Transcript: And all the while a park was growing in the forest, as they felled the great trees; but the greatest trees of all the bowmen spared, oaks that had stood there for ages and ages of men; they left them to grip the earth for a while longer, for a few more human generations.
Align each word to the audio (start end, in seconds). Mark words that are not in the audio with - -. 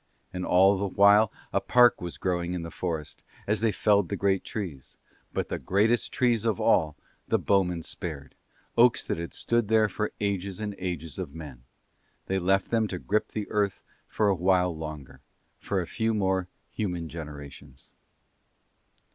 And 0.33 0.47
all 0.47 0.79
the 0.79 0.87
while 0.87 1.31
a 1.53 1.61
park 1.61 2.01
was 2.01 2.17
growing 2.17 2.55
in 2.55 2.63
the 2.63 2.71
forest, 2.71 3.21
as 3.45 3.61
they 3.61 3.71
felled 3.71 4.09
the 4.09 4.15
great 4.15 4.43
trees; 4.43 4.97
but 5.31 5.49
the 5.49 5.59
greatest 5.59 6.11
trees 6.11 6.43
of 6.43 6.59
all 6.59 6.95
the 7.27 7.37
bowmen 7.37 7.83
spared, 7.83 8.33
oaks 8.75 9.05
that 9.05 9.19
had 9.19 9.35
stood 9.35 9.67
there 9.67 9.87
for 9.87 10.11
ages 10.19 10.59
and 10.59 10.73
ages 10.79 11.19
of 11.19 11.35
men; 11.35 11.65
they 12.25 12.39
left 12.39 12.71
them 12.71 12.87
to 12.87 12.97
grip 12.97 13.27
the 13.27 13.47
earth 13.51 13.83
for 14.07 14.27
a 14.27 14.33
while 14.33 14.75
longer, 14.75 15.19
for 15.59 15.79
a 15.79 15.85
few 15.85 16.15
more 16.15 16.47
human 16.71 17.07
generations. 17.07 17.91